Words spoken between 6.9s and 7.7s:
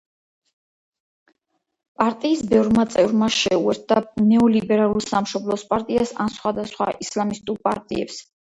ისლამისტურ